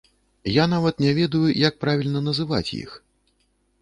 [0.53, 2.97] Я нават не ведаю, як правільна называць іх.